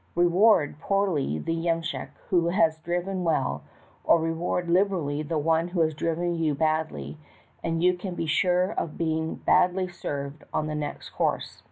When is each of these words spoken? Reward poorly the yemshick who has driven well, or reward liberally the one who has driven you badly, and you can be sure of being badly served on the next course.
Reward 0.15 0.79
poorly 0.79 1.37
the 1.37 1.53
yemshick 1.53 2.09
who 2.29 2.47
has 2.47 2.79
driven 2.79 3.23
well, 3.23 3.61
or 4.03 4.19
reward 4.19 4.67
liberally 4.67 5.21
the 5.21 5.37
one 5.37 5.67
who 5.67 5.81
has 5.81 5.93
driven 5.93 6.33
you 6.33 6.55
badly, 6.55 7.19
and 7.63 7.83
you 7.83 7.95
can 7.95 8.15
be 8.15 8.25
sure 8.25 8.71
of 8.71 8.97
being 8.97 9.35
badly 9.35 9.87
served 9.87 10.43
on 10.51 10.65
the 10.65 10.73
next 10.73 11.11
course. 11.11 11.59